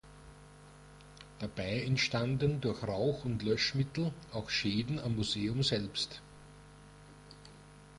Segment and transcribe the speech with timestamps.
[1.37, 6.23] Dabei entstanden durch Rauch und Löschmittel auch Schäden am Museum selbst.